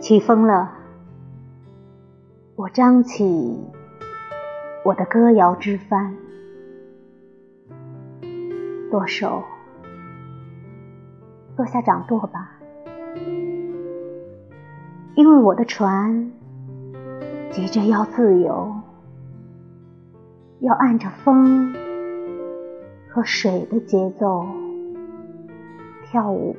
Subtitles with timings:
[0.00, 0.79] 起风了，
[2.60, 3.58] 我张起
[4.84, 6.14] 我的歌谣之帆，
[8.90, 9.42] 舵手，
[11.56, 12.60] 坐下掌舵吧，
[15.14, 16.30] 因为我的船
[17.50, 18.74] 急着要自由，
[20.58, 21.74] 要按着风
[23.08, 24.46] 和水的节奏
[26.04, 26.54] 跳舞。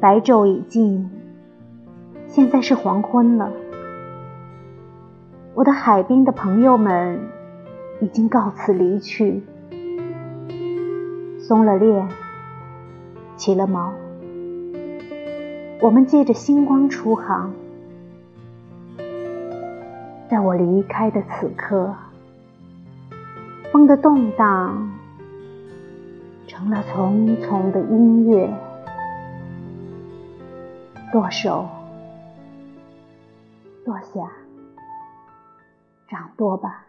[0.00, 1.10] 白昼已尽，
[2.28, 3.50] 现在是黄昏了。
[5.54, 7.18] 我的海滨的朋友们
[8.00, 9.42] 已经告辞离去，
[11.40, 12.06] 松了链，
[13.36, 13.90] 起了锚。
[15.80, 17.52] 我们借着星光出航，
[20.28, 21.94] 在我离开的此刻，
[23.72, 24.90] 风的动荡
[26.46, 28.48] 成了丛丛的音乐。
[31.10, 31.66] 舵手，
[33.88, 34.30] 坐下，
[36.10, 36.84] 掌舵吧。